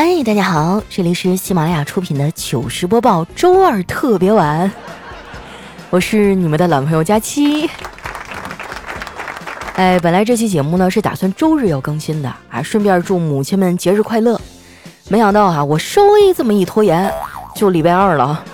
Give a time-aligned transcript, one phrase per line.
[0.00, 4.70] 嗨，大家好，这里是喜马拉雅出品的糗事播报，周二特别晚，
[5.90, 7.68] 我是你们的老朋友佳期。
[9.74, 14.40] 哎，本来这期节目呢是打算周日要更新的啊，顺便祝母亲们节日快乐。
[15.08, 17.12] 没想到啊，我稍微这么一拖延，
[17.56, 18.44] 就礼拜二了。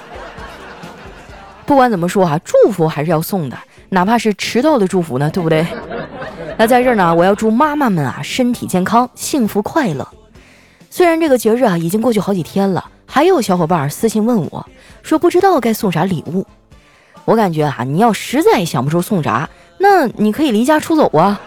[1.66, 3.58] 不管怎么说啊，祝福还是要送的，
[3.90, 5.66] 哪怕是迟到的祝福呢，对不对？
[6.56, 10.08] 那在这儿呢，我要祝妈妈们啊身体健康、幸福快乐。
[10.96, 14.64] 虽然这个节日啊已经过去好几天了，还有小伙伴私信问我，
[15.02, 16.46] 说不知道该送啥礼物。
[17.24, 21.40] 我感觉啊，你要实在想不出送啥，那你可以离家出走啊，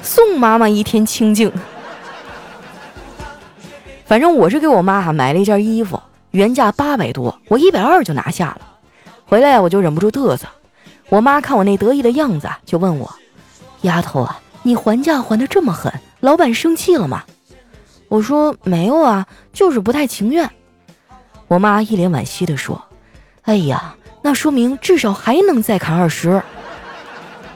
[0.00, 1.52] 送妈妈一天清静。
[4.06, 8.62] 反正我是给我妈买了一件衣服，原价八百多，我一百二就拿下了。
[9.26, 10.46] 回来我就忍不住嘚瑟，
[11.10, 13.14] 我妈看我那得意的样子，就问我
[13.82, 17.22] ：“丫头啊，你还价还的这么狠，老板生气了吗？”
[18.12, 20.50] 我说没有啊，就是不太情愿。
[21.48, 22.84] 我妈一脸惋惜地说
[23.40, 26.42] ：“哎呀，那说明至少还能再砍二十。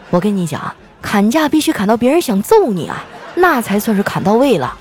[0.08, 4.78] 我跟你讲，砍价必须砍到别人想揍你啊，那才算是砍到位了。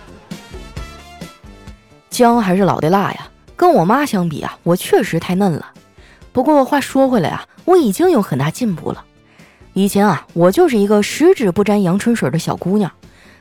[2.10, 3.28] 姜还是老的辣呀，
[3.58, 5.74] 跟我妈相比啊，我确实太嫩了。
[6.32, 9.04] 不过话说回来啊，我已经有很大进步了。
[9.74, 12.90] 以前啊，我就是一个十指不沾阳春水的小姑娘。”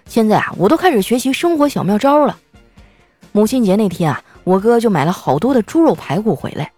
[0.07, 2.39] 现在啊，我都开始学习生活小妙招了。
[3.33, 6.71] 母亲节那天啊，我哥就买了好多的猪肉排骨回来。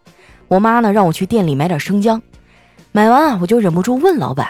[0.48, 2.22] 我妈呢，让我去店里买点生姜。
[2.92, 4.48] 买完啊，我就忍不住问老板：“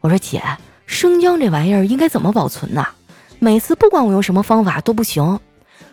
[0.00, 0.42] 我说姐，
[0.86, 2.86] 生姜这玩意儿应该怎么保存呢？
[3.38, 5.38] 每次不管我用什么方法都不行。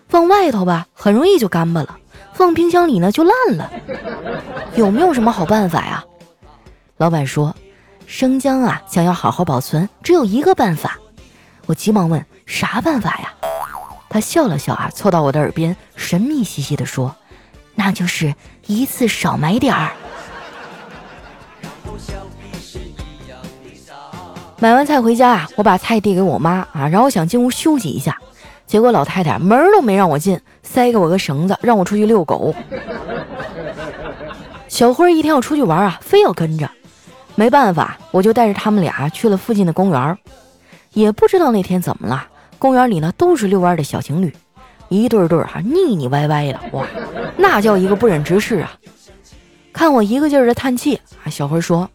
[0.08, 2.00] 放外头吧，很容易就干巴了；
[2.34, 3.72] 放冰箱里呢，就烂了。
[4.76, 6.04] 有没有什么好办法呀？”
[6.98, 7.56] 老板说
[8.08, 10.98] ：“生姜啊，想要好好保存，只有一个办法。”
[11.66, 13.34] 我急忙问：“啥办法呀？”
[14.10, 17.16] 他笑了笑啊，凑到我的耳边，神秘兮兮地说
[17.76, 18.34] ：“那就是
[18.68, 19.92] 一次少买点儿。”
[24.58, 28.18] 买完菜回家啊，我把菜递给我妈啊，然后想进屋休息一下，
[28.66, 32.56] 结果老太太门都没让我进，塞给我个绳子，让我出去遛狗。
[34.70, 36.70] 小辉一天要出去玩啊，非要跟着，
[37.36, 40.18] 没办法，我就带着他们俩去了附近的公园。
[40.96, 42.26] 也不知道那天怎么了，
[42.58, 44.34] 公园里呢都是遛弯的小情侣，
[44.90, 46.88] 一对对哈腻腻歪歪的，哇，
[47.38, 48.72] 那叫一个不忍直视啊！
[49.74, 51.90] 看我一个劲儿的叹气啊，小辉说：“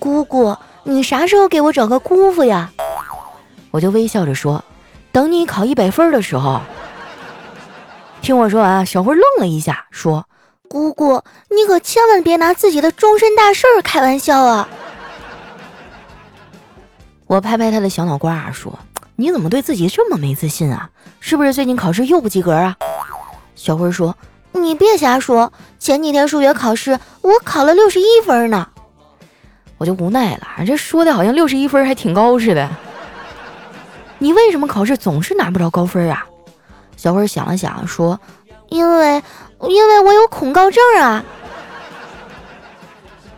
[0.00, 2.72] 姑姑，你啥时候给我找个姑父呀？”
[3.70, 4.62] 我就微笑着说
[5.12, 6.60] ：“等你考一百分的时候。”
[8.20, 10.26] 听我说完，小辉愣了一下，说
[10.68, 14.68] ：“姑姑，你可千万别拿自己的终身大事儿开玩笑啊！”
[17.26, 18.78] 我拍拍他的小脑瓜啊，说
[19.16, 20.90] ：“你怎么对自己这么没自信啊？
[21.20, 22.76] 是不是最近考试又不及格啊？”
[23.54, 24.14] 小辉说
[24.52, 28.68] ：“你别瞎说，前几天数学考试我考了六十一分呢。”
[29.78, 32.68] 我就无奈了，这说的好像六十一分还挺高似的。
[34.18, 36.24] 你为什么考试总是拿不着高分啊？
[36.96, 38.20] 小辉想了想说
[38.68, 39.22] ：“因为
[39.62, 41.24] 因为我有恐高症啊。”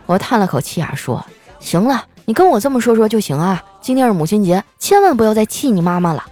[0.05, 1.25] 我叹了口气啊，说
[1.59, 6.25] ：“行了，你跟我这么说说就行啊。”今天是母亲节，千万不要再气你妈妈了。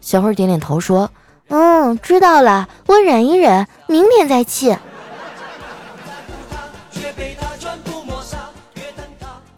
[0.00, 1.08] 小慧点点头说
[1.46, 4.74] ：“嗯，知道了，我忍一忍，明天再气。”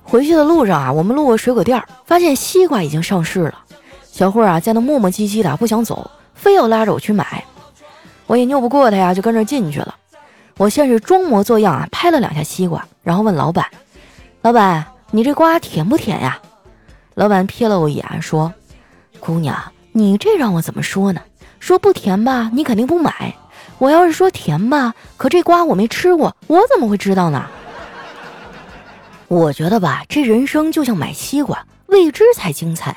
[0.02, 3.54] 回去的路上啊，我们路过水果店，发现西瓜已经上市了。
[4.02, 7.42] 小慧啊，在那磨磨唧唧的不想走，非要拉着我去买。
[8.26, 9.94] 我也拗不过他呀，就跟着进去了。
[10.58, 13.64] 我先是装模作样啊，拍了两下西瓜，然后问老板
[14.42, 16.38] ：“老板，你这瓜甜不甜呀？”
[17.14, 18.52] 老板瞥了我一眼，说
[19.20, 19.56] ：“姑娘，
[19.92, 21.20] 你这让我怎么说呢？
[21.60, 23.12] 说不甜吧，你肯定不买；
[23.78, 27.46] 我要是说甜吧，可这瓜我没吃过，我怎么会知道呢？
[29.28, 32.96] 我觉得吧，这人生就像买西瓜，未知才精彩。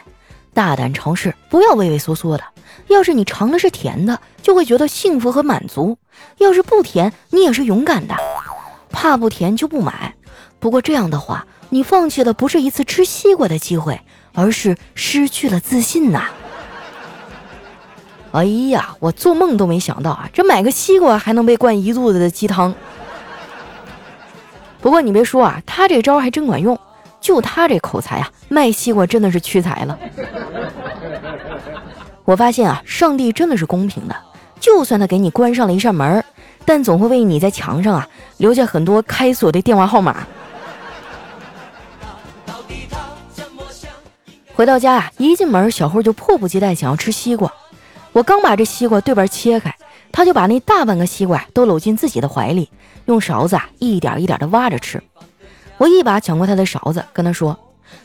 [0.52, 2.44] 大胆尝试，不要畏畏缩缩的。
[2.88, 5.96] 要是你尝的是甜的，就会觉得幸福和满足；
[6.40, 8.16] 要是不甜，你也是勇敢的。
[8.90, 10.16] 怕不甜就不买。
[10.60, 14.00] 不过这样的话。”你放弃的不是一次吃西瓜的机会，
[14.34, 16.26] 而是失去了自信呐！
[18.32, 22.74] 哎呀，我做梦都没想到啊，这买个西瓜还能被灌一肚子的鸡汤。
[24.80, 26.78] 不过你别说啊，他这招还真管用，
[27.20, 29.98] 就他这口才啊，卖西瓜真的是屈才了。
[32.24, 34.16] 我发现啊，上帝真的是公平的，
[34.60, 36.24] 就算他给你关上了一扇门，
[36.64, 40.28] 但总会为你在墙上啊留下很多开锁的电话号码。
[44.58, 47.54] 回到家啊，一进门，小慧就迫不及待想要吃西瓜。
[48.12, 49.72] 我刚把这西瓜对半切开，
[50.12, 52.72] 他就把那大半个西瓜都搂进自己的怀里，
[53.06, 55.00] 用勺子一点一点的挖着吃。
[55.78, 57.56] 我一把抢过他的勺子，跟他说：“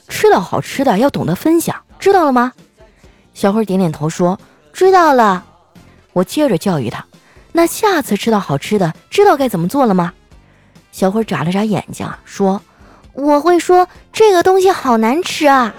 [0.08, 2.52] 吃到好吃的要懂得分享，知道了吗？”
[3.32, 4.38] 小慧点点头说
[4.75, 5.43] ：“知道了。”
[6.12, 7.02] 我接着教育他
[7.52, 10.12] ：“那下次吃到好吃的，知道该怎么做了吗？”
[10.93, 12.60] 小慧眨了眨眼睛，说
[13.14, 15.75] ：“我会说这个东西好难吃啊。”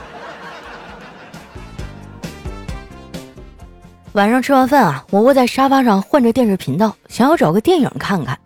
[4.13, 8.38] 晚上吃完饭啊，我窝在沙发上换着电视频道，想要找个电影看看。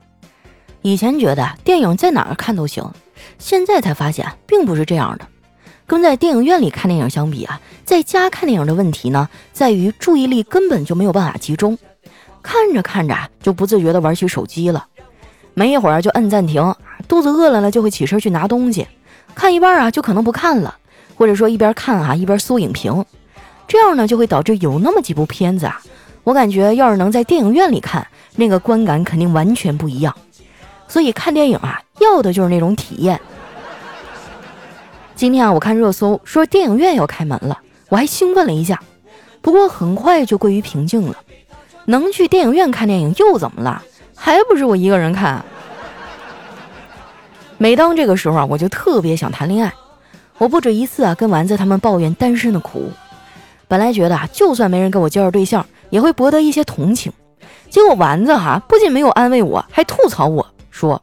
[0.82, 2.90] 以前觉得电影在哪儿看都行，
[3.38, 5.28] 现在才发现并不是这样的。
[5.86, 11.78] 跟在电影院里看电影相比啊，在家看电影的问题呢，在于注意力根本就没有办法集中，
[12.42, 14.88] 看着看着就不自觉地玩起手机了，
[15.54, 16.74] 没一会儿就摁暂停，
[17.10, 18.88] 肚子饿了呢就会起身去拿东西，
[19.36, 20.78] 看一半啊就可能不看了，
[21.18, 23.04] 或者说一边看啊一边搜影评。
[23.68, 25.82] 这样呢，就会导致有那么几部片子啊，
[26.24, 30.16] 我感觉要是能在电影院里看，那个观感肯定完全不一样。
[30.88, 33.20] 所以看电影啊，要的就是那种体验。
[35.16, 37.60] 今天啊，我看热搜说电影院要开门了，
[37.90, 38.82] 我还兴奋了一下，
[39.42, 41.16] 不过很快就归于平静了。
[41.86, 43.84] 能去电影院看电影又怎么了？
[44.16, 45.44] 还不是我一个人看。
[47.58, 49.74] 每当这个时候啊，我就特别想谈恋爱。
[50.38, 52.92] 我不止一次啊，跟丸子他们抱怨单身的苦。
[53.68, 57.12] 本来觉得啊，就算没人跟我介绍对象，也会博得一些同情。
[57.70, 61.02] 结果丸子哈不仅没有安慰我，还吐槽我说：“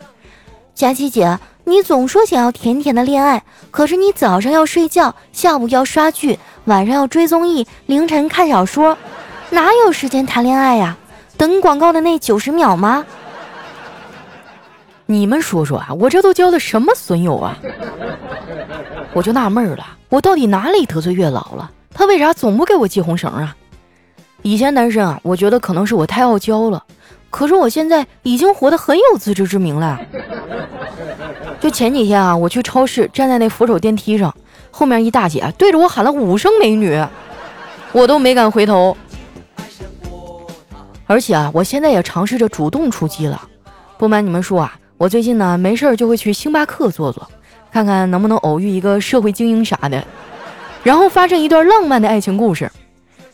[0.74, 8.96] 佳琪姐，你总说想要甜甜的恋爱，可是你早上要睡觉，下午要刷剧，晚上要追综艺，凌晨看小说，
[9.50, 10.96] 哪有时间谈恋爱呀？
[11.36, 13.04] 等广告的那九十秒吗？
[15.04, 17.58] 你们说说啊，我这都交的什么损友啊？
[19.12, 23.56] 我就纳闷了，我到底哪里得罪月老了？”他为啥总不给我系红绳啊？
[24.42, 26.84] 以前单身啊，我觉得可能是我太傲娇了。
[27.30, 29.98] 可是我现在已经活得很有自知之明了。
[31.60, 34.34] 就前几天啊，我去超市，站在那扶手电梯上，
[34.70, 37.02] 后面一大姐对着我喊了五声“美女”，
[37.92, 38.96] 我都没敢回头。
[41.06, 43.40] 而且啊，我现在也尝试着主动出击了。
[43.96, 47.26] 不瞒你们说啊，我最近呢没事儿就会去星巴克坐坐，
[47.72, 50.04] 看看能不能偶遇一个社会精英啥的。
[50.84, 52.70] 然后发生一段浪漫的爱情故事，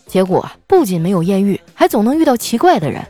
[0.06, 3.04] 结果不仅没有艳遇，还总能遇到奇怪的人。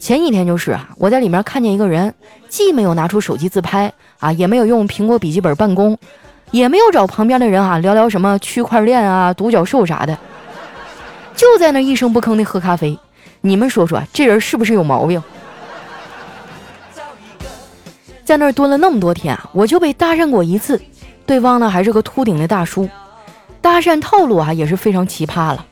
[0.00, 2.14] 前几天就是啊，我在里面看见一个人，
[2.48, 5.98] 既没有拿出手机自拍啊，也没有用苹果笔记本办公，
[6.50, 10.16] 也没有找旁边的人啊聊聊什么区块链啊、独角兽啥的，
[11.36, 12.98] 就在那一声不吭的喝咖啡。
[13.42, 15.22] 你们说说，这人是不是有毛病？
[18.24, 20.80] 在那儿蹲了那么多天啊，我就被搭讪过一次，
[21.26, 22.88] 对方呢还是个秃顶的大叔。
[23.70, 25.66] 搭讪套路啊也是非常奇葩了。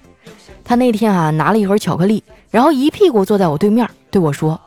[0.63, 4.61] 他那天啊拿了一盒巧克力，然后一屁股坐在我对面，对我说：“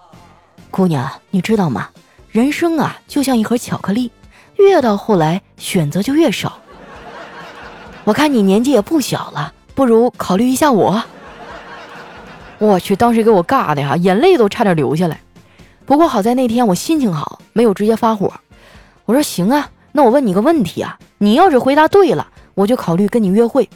[0.71, 1.89] 姑娘，你知道吗？
[2.31, 4.11] 人生啊就像一盒巧克力，
[4.55, 6.57] 越到后来选择就越少。
[8.03, 11.03] 我看你年纪也不小了，不如考虑一下我。”
[12.57, 15.21] 我去，当时给我尬的呀，眼泪都差点流下来。
[15.85, 18.33] 不过好在那天我心情好，没有直接发火。
[19.05, 22.27] 我说：“行啊，那我问你个问题啊，你要是回答对了。”
[22.59, 23.69] 我就考虑跟你约会，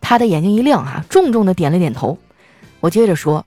[0.00, 2.16] 他的眼睛一亮，啊，重重的点了点头。
[2.80, 3.44] 我接着说，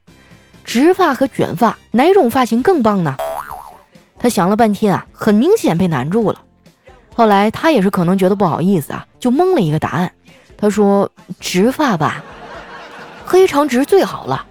[0.64, 3.18] 直发和卷发哪种发型更棒呢？
[4.20, 6.44] 他想了半天啊，很明显被难住了。
[7.16, 10.14] 后来他也是可能觉得不好意思啊，就蒙了一个答案。
[10.56, 12.24] 他说直发吧，
[13.26, 14.46] 黑长直最好了。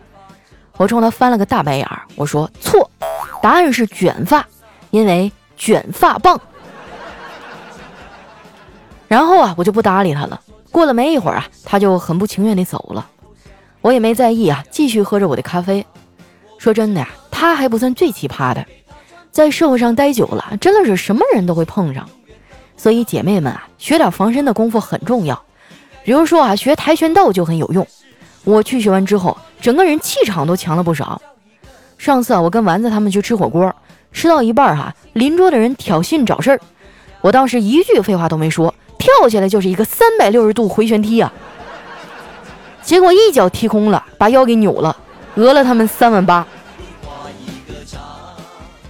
[0.77, 2.91] 我冲他翻了个大白眼儿，我说错，
[3.41, 4.45] 答案是卷发，
[4.91, 6.41] 因为卷发棒。
[9.11, 10.41] 然后啊，我就不搭理他了。
[10.71, 13.11] 过了没一会儿啊，他就很不情愿地走了。
[13.81, 15.85] 我也没在意啊，继续喝着我的咖啡。
[16.59, 18.65] 说真的呀，他还不算最奇葩的，
[19.33, 22.09] 在社会上待久了，真的是什么人都会碰上。
[22.77, 25.43] 所以姐妹们啊，学点防身的功夫很重要。
[26.05, 27.85] 比如说啊，学跆拳道就很有用。
[28.45, 31.21] 我去学完之后，整个人气场都强了不少。
[31.99, 33.75] 上次啊，我跟丸子他们去吃火锅，
[34.13, 36.61] 吃到一半哈，邻桌的人挑衅找事儿，
[37.21, 38.73] 我当时一句废话都没说。
[39.01, 41.33] 跳下来就是一个三百六十度回旋踢啊！
[42.83, 44.97] 结果一脚踢空了，把腰给扭了，
[45.35, 46.47] 讹了他们三万八。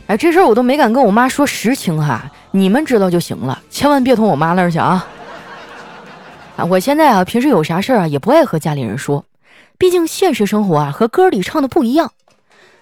[0.09, 5.07] 哎，这事儿我都没敢跟我妈说实情哈，你们知道就行了，千万别捅我妈那儿去啊！
[6.57, 9.25] 啊，我现在啊，平时有啥事儿啊，也不爱和家里人说，
[9.79, 12.11] 毕竟现实生活啊和歌里唱的不一样。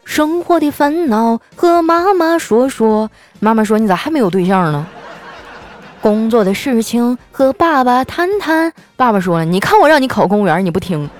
[0.07, 4.87] 生活的烦恼和妈妈说说，妈妈说你咋还没有对象呢？
[6.01, 8.73] 工作的事情和爸爸谈谈。
[8.97, 11.11] 爸爸说了：“你看我让你考公务员，你不听。”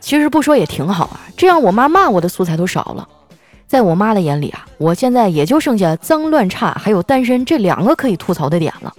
[0.00, 3.08] 其实不说也挺好啊，这样我妈骂我的素材都少了。
[3.66, 8.94] 在我妈的眼里啊，我现在也就剩下脏乱差还有单身这两个可以吐槽的点了。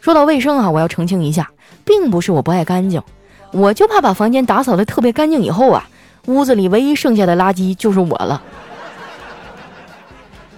[0.00, 1.50] 说到卫生啊，我要澄清一下，
[1.84, 3.02] 并不是我不爱干净，
[3.50, 5.88] 我就怕把房间打扫的特别干净以后啊，
[6.26, 8.40] 屋子里唯一剩下的垃圾就是我了。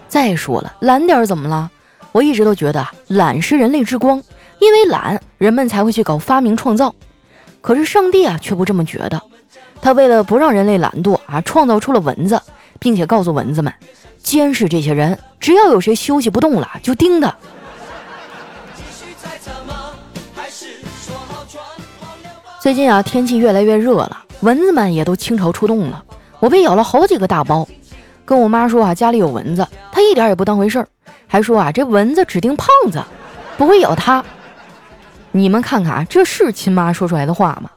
[0.09, 1.71] 再说了，懒点怎么了？
[2.13, 4.23] 我一直都觉得懒是人类之光，
[4.61, 6.95] 因为懒，人们才会去搞发明创造。
[7.61, 9.21] 可是上帝啊，却不这么觉得。
[9.81, 12.41] 他为了不让人类懒惰啊，创造出了蚊子，
[12.79, 13.73] 并且告诉蚊子们，
[14.23, 17.35] 监视这些人，只要有谁休息不动了，就叮他。
[22.61, 26.05] 最近啊，天气越来越热了，蚊子们也都倾巢出动了。
[26.39, 27.67] 我被咬了好几个大包，
[28.25, 30.89] 跟我妈说啊，家里有蚊子，她一点也不当回事儿，
[31.27, 33.03] 还说啊，这蚊子指定胖子，
[33.57, 34.25] 不会咬她。
[35.33, 37.71] 你们看看啊，这是亲妈说出来的话吗？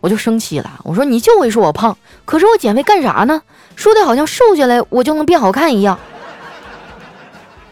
[0.00, 3.42] 我就生气了，我说你就会说我胖，可是我减肥干啥呢？
[3.74, 5.98] 说的好像瘦下来我就能变好看一样。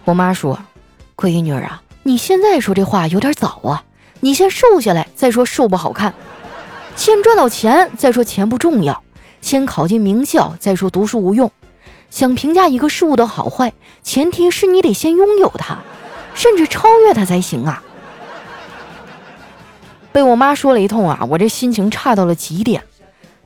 [0.05, 0.59] 我妈说
[1.17, 3.85] ：“闺女啊，你现在说这话有点早啊，
[4.21, 6.13] 你先瘦下来再说瘦不好看，
[6.97, 9.03] 先赚到钱再说钱不重要，
[9.41, 11.51] 先考进名校再说读书无用。
[12.15, 13.73] 想评价一个事物的好坏，
[14.05, 15.79] 前提是你得先拥有它，
[16.33, 17.83] 甚至超越它才行啊。”
[20.13, 22.85] 被我妈说了一通啊，我这心情差到了极点。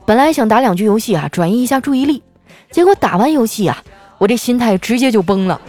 [0.05, 2.21] 本来想打两局游戏啊，转移一下注意力，
[2.69, 3.81] 结果打完游戏啊，
[4.19, 5.59] 我这心态直接就崩了。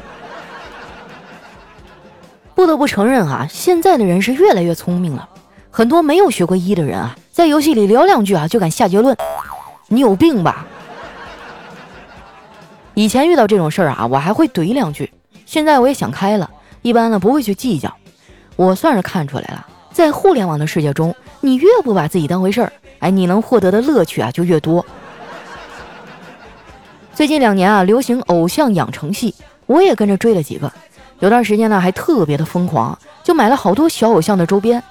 [2.55, 5.27] 不得不承认啊，现在的人是越来越聪明了。
[5.71, 9.17] 很多没有学过医的人啊，在游戏里聊两句啊，就敢下结论，
[9.89, 10.67] 你有病吧？
[12.95, 15.11] 以前遇到这种事儿啊，我还会怼两句，
[15.47, 16.51] 现在我也想开了，
[16.83, 17.95] 一般呢不会去计较。
[18.57, 19.67] 我算是看出来了。
[19.93, 24.85] 在互联网的世界中，你越不把自己当回事儿，哎，你能获得的乐趣啊就越多。
[27.15, 29.35] 最近两年啊，流行偶像养成系，
[29.67, 30.73] 我也跟着追了几个。
[31.19, 34.83] 有段时间呢，还特别的疯狂，就买了好多小偶像的周边。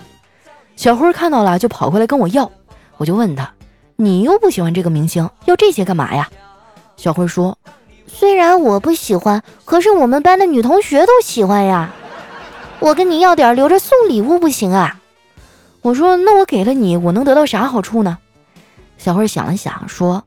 [0.76, 2.50] 小辉看到了，就跑过来跟我要，
[2.98, 3.52] 我就问他
[3.96, 6.30] ：“你又不喜欢这个明星，要这些干嘛呀？”
[6.98, 7.58] 小辉说
[8.12, 11.92] ：“虽然我不喜欢，可是我们班的女同学都喜欢呀。”
[12.80, 15.00] 我跟你要点留着送礼物不行啊？
[15.82, 18.18] 我说那我给了你，我能得到啥好处呢？
[18.98, 20.24] 小慧想了想说：“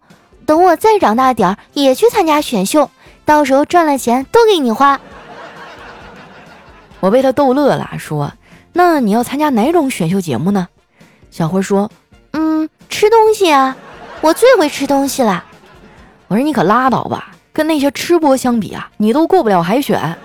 [0.46, 2.90] 等我再长大点，也去参加选秀，
[3.24, 5.00] 到时候赚了钱都给你花。”
[7.00, 8.32] 我被他逗乐了，说
[8.72, 10.68] ：“那你要参加哪种选秀节目呢？”
[11.30, 11.90] 小慧说
[12.32, 13.76] ：“嗯，吃东西啊，
[14.20, 15.44] 我最会吃东西了。”
[16.28, 20.16] 我说：“你可拉倒吧，跟那些吃播相比啊，你都过不了海选。”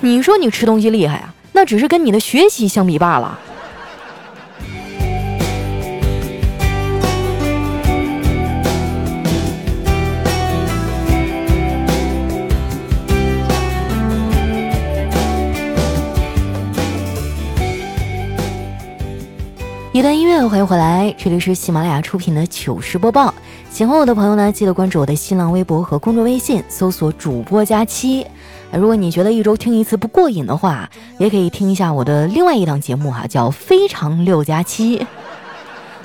[0.00, 3.38] 你说你吃东西厉害啊，那只是跟你的学习相比罢了。
[19.94, 23.32] 一段音乐，欢迎回来，这里是喜马拉雅出品的糗事播报。
[23.70, 28.26] 喜欢我的朋友呢，记得关注我的新浪微博和公众微信，搜索“主播佳期”。
[28.74, 34.98] 如果你觉得一周听一次不过瘾的话，也可以听一下我的另外一档节目哈，叫《非常六加七》。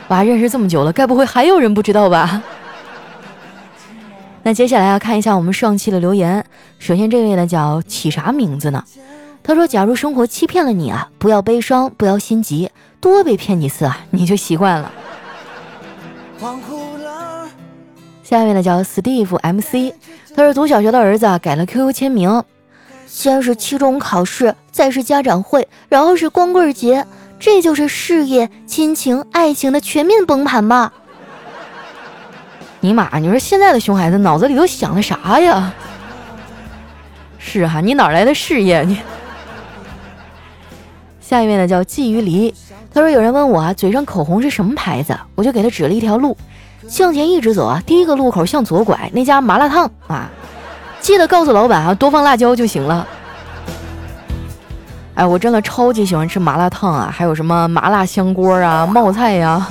[0.10, 2.44] 哇，认识这么久了，该不会还有人不知道吧？
[4.44, 6.46] 那接下来要看一下我们上期的留言。
[6.78, 8.84] 首先这位呢叫起啥名字呢？
[9.42, 12.70] 他说：“假如生活欺骗了你啊，不要悲伤，不要心急，
[13.00, 14.92] 多被骗几次啊，你就习惯了。”
[18.24, 19.94] 下一位呢叫 Steve MC，
[20.36, 22.44] 他是读小学的儿子啊改了 QQ 签名。
[23.08, 27.08] 先是期中考试，再是家长会，然后是光棍节，
[27.40, 30.94] 这就是事业、亲情、爱情的全面崩盘吧？
[32.82, 35.74] 尼玛，你说现在的熊孩子脑子里都想的啥呀？
[37.40, 38.84] 是哈，你哪来的事业？
[38.84, 39.02] 你
[41.20, 41.68] 下一位呢？
[41.68, 42.54] 叫鲫鱼梨，
[42.92, 45.16] 他说有人问我啊，嘴上口红是什么牌子？
[45.36, 46.36] 我就给他指了一条路，
[46.88, 50.30] 向前一直走啊，第一个路口向左拐，那家麻辣烫啊。
[51.00, 53.08] 记得告诉老板啊，多放辣椒就行了。
[55.14, 59.68] 哎，我真的超级喜欢吃麻辣烫啊，还有什么麻辣香锅啊、冒菜呀，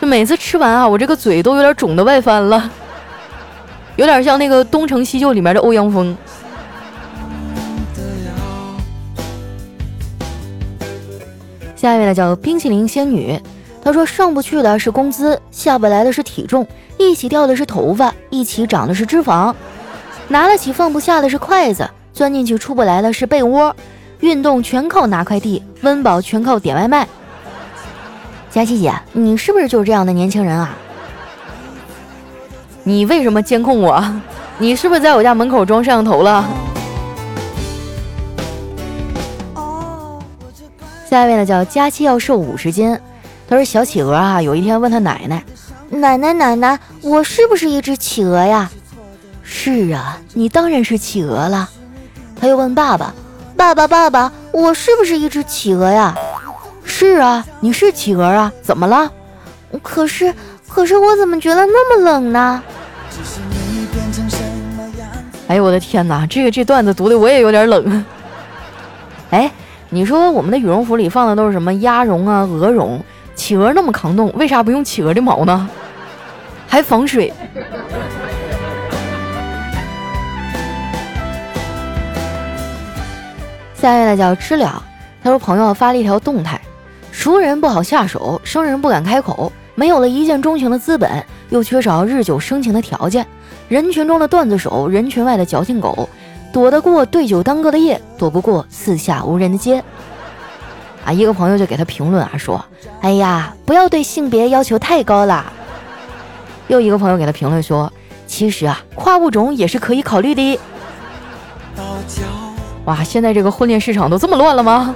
[0.00, 2.68] 就每次吃完啊，我这个嘴都有点肿的外翻了，
[3.96, 6.16] 有点像那个《东成西就》里面的欧阳锋。
[11.80, 13.40] 下一位呢叫冰淇淋仙女，
[13.80, 16.66] 她说上不去的是工资，下不来的是体重，
[16.98, 19.54] 一起掉的是头发，一起长的是脂肪。
[20.26, 23.74] 拿得起放不下的是筷子，钻进去出不来的是被窝，
[24.18, 27.06] 运动全靠拿快递，温饱全靠点外卖。
[28.50, 30.76] 佳琪姐，你是不是就是这样的年轻人啊？
[32.82, 34.04] 你为什么监控我？
[34.58, 36.44] 你是不是在我家门口装摄像头了？
[41.08, 42.98] 下一位呢，叫佳期要瘦五十斤。
[43.48, 45.42] 他说小企鹅啊，有一天问他奶奶
[45.88, 48.70] ：“奶奶奶奶，我是不是一只企鹅呀
[49.42, 51.66] ？”“是啊，你当然是企鹅了。”
[52.38, 53.14] 他又问爸爸
[53.56, 56.14] ：“爸爸爸爸，我是不是一只企鹅呀
[56.84, 59.10] ？”“是啊，你是企鹅啊，怎么了
[59.82, 60.34] ？”“可是
[60.68, 62.62] 可是我怎么觉得那么冷呢？”
[65.48, 68.04] 哎呦我的天哪，这个这段子读的我也有点冷。
[69.30, 69.50] 哎，
[69.90, 73.02] 你说我们的羽绒服里放的都是什么鸭绒啊、鹅绒？
[73.34, 75.68] 企鹅那么抗冻，为啥不用企鹅的毛呢？
[76.66, 77.32] 还防水。
[83.74, 84.82] 下一位呢叫知了，
[85.22, 86.60] 他说朋友发了一条动态：
[87.10, 93.26] 熟人不好下手，生人不敢开口，没有了一见钟情的资本，又缺少日久生情的条件。
[93.68, 96.08] 人群中的段子手，人群外的矫情狗，
[96.52, 99.82] 躲得过对酒当歌的夜，躲不过四下无人的街。
[101.04, 102.62] 啊，一个朋友就给他评论啊，说
[103.00, 105.52] ：“哎呀，不要对性别要求太高了。”
[106.68, 107.90] 又一个朋友给他评论说
[108.26, 110.58] ：“其实啊，跨物种也是可以考虑的。”
[112.84, 114.94] 哇，现在这个婚恋市场都这么乱了吗？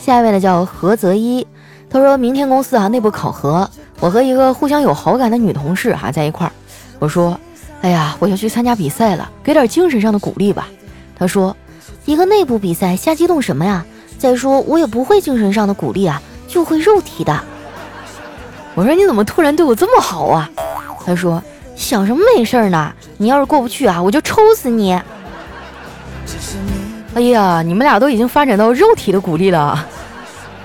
[0.00, 1.46] 下一位呢，叫何泽一。
[1.92, 3.68] 他说明天公司啊内部考核，
[4.00, 6.52] 我和一个互相有好感的女同事哈在一块儿。
[6.98, 7.38] 我说，
[7.82, 10.68] 哎呀，我要去参加比赛了，给点精神上的鼓励吧。
[11.18, 11.54] 他说，
[12.06, 13.84] 一个内部比赛瞎激动什么呀？
[14.18, 17.38] 再说我也不会精神上的鼓励啊，就会肉体的。
[18.74, 20.48] 我说你怎么突然对我这么好啊？
[21.04, 21.42] 他说
[21.76, 22.90] 想什么没事儿呢？
[23.18, 24.98] 你要是过不去啊，我就抽死你。
[27.14, 29.86] 哎呀，你们俩都已经发展到肉体的鼓励了。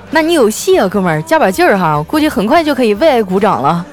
[0.10, 2.02] 那你有戏啊，哥们儿，加把劲儿哈！
[2.08, 3.86] 估计很快就可以为爱鼓掌了。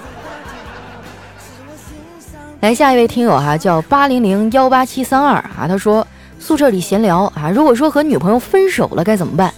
[2.61, 6.07] 来，下一位听友哈，叫八零零幺八七三二啊，他说
[6.39, 9.53] 宿舍里闲聊啊，如果说和女朋友分手了该怎么办？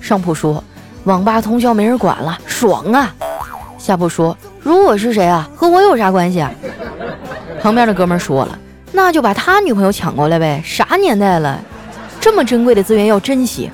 [0.00, 0.62] 上铺说
[1.04, 3.12] 网吧通宵没人管了，爽啊！
[3.78, 6.52] 下铺说如果是谁啊，和我有啥关系啊？
[7.60, 8.58] 旁边的哥们儿说了，
[8.92, 11.58] 那就把他女朋友抢过来呗，啥年代了，
[12.20, 13.70] 这么珍贵的资源要珍惜。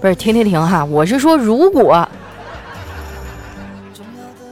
[0.00, 0.84] 不是停停停哈！
[0.84, 2.08] 我是说如果，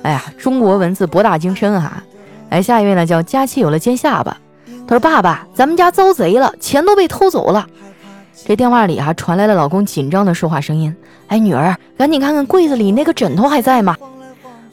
[0.03, 2.03] 哎呀，中国文字博大精深哈！
[2.51, 4.37] 来下一位呢，叫佳期有了尖下巴。
[4.89, 7.67] 他说：“爸爸，咱们家遭贼了，钱都被偷走了。”
[8.47, 10.95] 这电话里啊传来了老公紧张的说话声音
[11.27, 13.97] ：“哎，女儿，赶紧看看柜子里那个枕头还在吗？”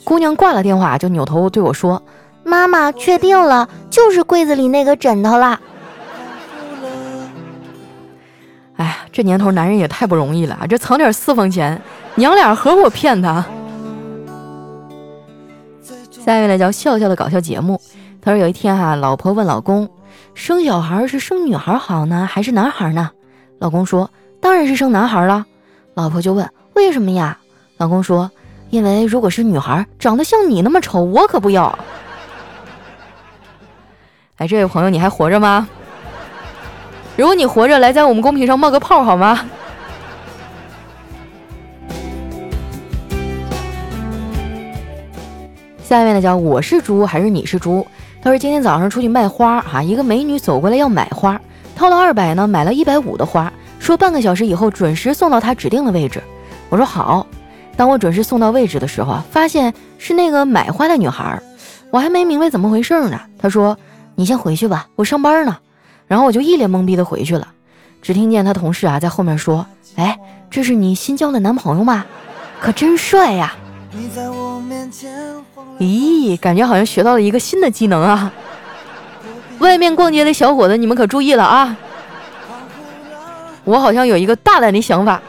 [0.03, 2.01] 姑娘挂了电话就扭头对我说
[2.43, 5.59] ：“妈妈，确定了，就是柜子里那个枕头啦。”
[8.77, 10.65] 哎这年头男人也太不容易了啊！
[10.65, 11.79] 这藏点私房钱，
[12.15, 13.45] 娘俩合伙骗他。
[16.09, 17.79] 下一位呢叫笑笑的搞笑节目。
[18.21, 19.87] 他说有一天哈，老婆问老公，
[20.33, 23.11] 生小孩是生女孩好呢，还是男孩呢？
[23.59, 24.09] 老公说
[24.39, 25.45] 当然是生男孩了。
[25.93, 27.37] 老婆就问为什么呀？
[27.77, 28.31] 老公说
[28.71, 31.77] 因为如果是女孩，长得像你那么丑，我可不要。
[34.37, 35.67] 哎，这位朋友你还活着吗？
[37.15, 39.39] 如果你活着，来在我们公屏上冒个泡好吗？
[45.83, 47.85] 下一位呢，叫我是猪还是你是猪？
[48.21, 51.39] 他说今天早上出去卖花，哈，一个美女走过来要买花，
[51.75, 56.23] 掏了二百呢，买了一百五的花，说半个小时以后准时送到她指定的位置。
[56.69, 57.27] 我说好。
[57.75, 61.39] 当我准时送到位置的时候，发现是那个买花的女孩，
[61.91, 63.19] 我还没明白怎么回事呢。
[63.37, 63.77] 她说
[64.15, 65.57] ：“你先回去吧，我上班呢。”
[66.07, 67.47] 然后我就一脸懵逼的回去了，
[68.01, 72.05] 只听见他同事啊在后面说：“哎，这是你新交的男朋友吗？
[72.59, 73.53] 可真帅呀！”
[75.79, 78.31] 咦，感觉好像学到了一个新的技能啊！
[79.59, 81.75] 外面逛街的小伙子，你们可注意了啊！
[83.63, 85.21] 我好像有一个大胆的想法。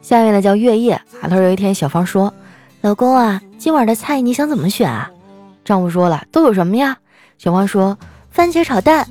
[0.00, 2.32] 下面呢叫月夜啊，他说有一天小芳说。
[2.86, 5.10] 老公啊，今晚的菜你想怎么选啊？
[5.64, 6.98] 丈夫说了，都有什么呀？
[7.36, 7.98] 小芳说，
[8.30, 9.08] 番茄炒蛋，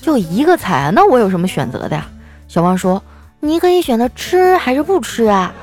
[0.00, 2.08] 就一个菜啊，那我有什么选择的呀？
[2.48, 3.00] 小王说，
[3.38, 5.54] 你可以选择吃还是不吃啊？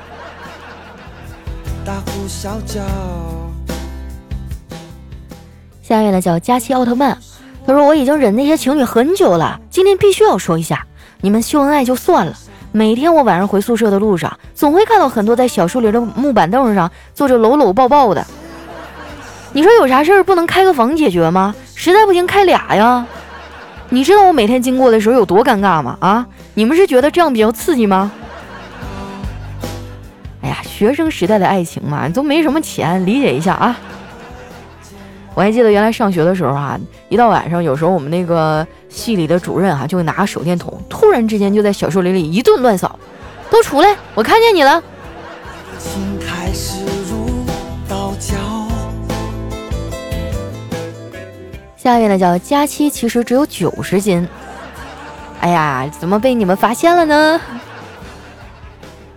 [5.82, 7.18] 下一位呢叫佳期奥特曼，
[7.66, 10.86] 他说我已经忍那些情侣很久了，今天必须要说一下，
[11.20, 12.34] 你们秀恩爱就算了。
[12.72, 18.24] 每天我晚上回宿舍的路上，总会看到很多在小树林的木板凳上坐着搂搂抱抱的。
[19.52, 21.52] 你说有啥事儿不能开个房解决吗？
[21.74, 23.04] 实在不行开俩呀。
[23.88, 25.96] 你知道我每天经过的时候有多尴尬吗？
[26.00, 28.12] 啊，你们是觉得这样比较刺激吗？
[30.42, 33.76] 哎呀，学生时代的爱情嘛，都没什么钱，理解一下啊。
[35.34, 36.78] 我还记得原来上学的时候啊，
[37.08, 42.98] 一到晚上，有时候我们那个系里的主任哈，就会拿个手电筒，突然之间就在小树林里一顿乱扫，
[43.48, 44.82] 都出来，我看见你了。
[51.76, 54.28] 下一位呢叫佳期，其实只有九十斤。
[55.40, 57.40] 哎呀，怎么被你们发现了呢？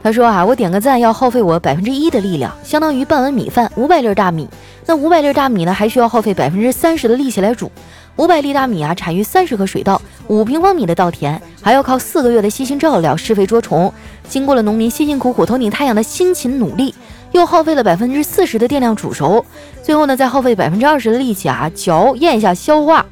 [0.01, 4.47] 他说啊，我点个赞要耗费我百分之一的力量，相当于半碗米饭，五百粒大米。
[4.85, 7.71] 那五百粒大米呢，还需要耗费百分之三十的力气来煮。
[8.15, 13.91] 五百粒大米啊，产于三十颗水稻，五平方米的稻田，还要靠四个月的悉心照料、施肥捉虫。
[14.29, 16.93] 经过了农民辛辛苦苦、头顶太阳的辛勤努力，
[17.31, 19.43] 又耗费了百分之四十的电量煮熟，
[19.81, 23.03] 最后呢，再耗费百分之二十的力气啊，嚼咽下消化，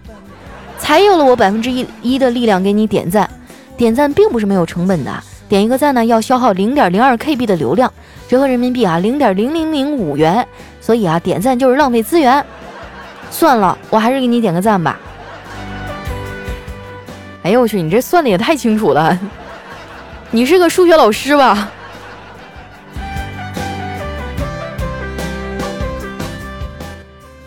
[0.78, 3.28] 才有了我百分之一一的力量给你点赞。
[3.76, 5.12] 点赞并不是没有成本的，
[5.50, 7.92] 点一个赞呢，要消耗零点零二 KB 的流量，
[8.28, 10.48] 折合人民币啊，零点零零零五元。
[10.80, 12.46] 所以啊，点赞就是浪费资源。
[13.32, 15.00] 算了，我还是给你点个赞吧。
[17.42, 19.18] 哎呦我去，你这算的也太清楚了，
[20.30, 21.72] 你是个数学老师吧？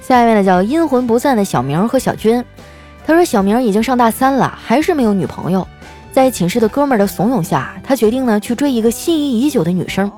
[0.03, 2.45] 下一位呢，叫阴魂不散的小明和小军。
[3.07, 5.67] 他说，小明已经上大三了，还是没有女朋友。
[6.13, 10.11] 在寝室的哥们儿的怂恿下，他决定呢去追一个心仪已久的女生。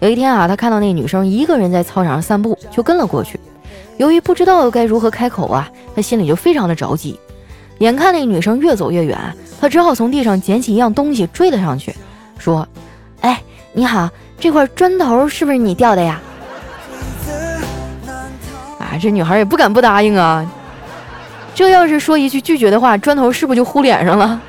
[0.00, 3.38] 有一天啊，他看到那女生一个人在操场上散步，就跟了过去。
[3.96, 7.18] 由于不知道该如何开口啊，他心里就非常的着急。
[7.78, 9.18] 眼看那女生越走越远，
[9.60, 11.94] 他只好从地上捡起一样东西追了上去，
[12.38, 12.66] 说
[13.22, 16.20] ：“哎，你好，这块砖头是不是你掉的呀？”
[18.78, 20.48] 啊，这女孩也不敢不答应啊。
[21.54, 24.40] 这要是说一句拒绝的话，砖头是不是就呼脸上了？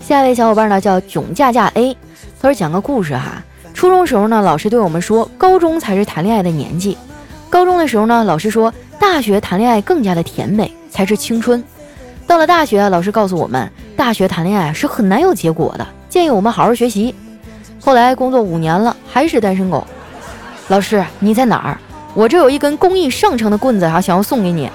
[0.00, 1.96] 下一位小伙伴呢叫囧架架 A，
[2.44, 3.42] 他说讲个故事哈。
[3.72, 6.94] 初中时候呢，老师对我们说，高中才是谈恋爱的年纪。
[7.48, 11.64] 高中的时候呢，老师说，大学谈恋爱更加的甜美，才是青春。
[12.26, 17.14] 到了大学，老师告诉我们，大学谈恋爱是很难有结果的，建议我们好好学习。
[17.80, 19.86] 后来工作五年了，还是单身狗。
[20.68, 21.78] 老师你在哪儿？
[22.12, 24.70] 我这有一根工艺上乘的棍子哈，想要送给你。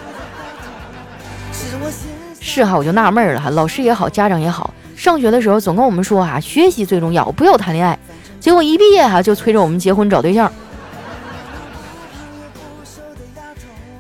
[2.40, 4.74] 是哈，我就纳闷了哈，老师也好，家长也好。
[5.00, 7.98] 上学的时候总跟我们说啊，学习最重要，不要谈恋爱。
[8.42, 10.52] 结果一毕业哈，就催着我们结婚找对象。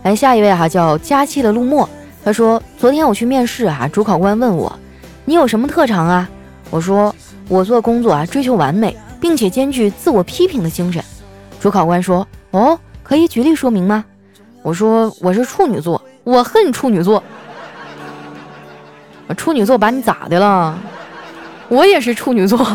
[0.03, 1.89] 来下一位哈，叫佳期的陆墨，
[2.21, 4.77] 他说昨天我去面试哈，主考官问我
[5.23, 6.29] 你有什么特长啊？
[6.69, 7.15] 我说
[7.47, 11.01] 我做工作啊追求完美，并且兼具自我批评的精神。
[11.61, 14.03] 主考官说哦，可以举例说明吗？
[14.63, 17.23] 我说我是处女座，我恨处女座。
[19.37, 20.75] 处女座把你咋的了？
[21.69, 22.57] 我也是处女座。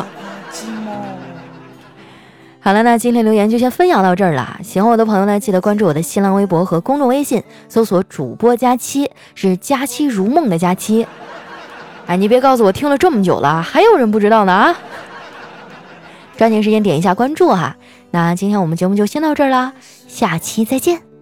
[2.60, 4.58] 好了，那今天留言就先分享到这儿了。
[4.62, 11.06] 喜欢我的朋友呢，记得关注我的新浪微博和公众微信，搜索“主播佳期”，是“佳期如梦”的佳期。
[12.06, 14.74] 哎，你别告诉我听了这么久了，还有人不知道呢啊！
[16.38, 17.76] 抓紧时间点一下关注哈。
[18.10, 19.74] 那今天我们节目就先到这儿啦，
[20.08, 21.13] 下期再见。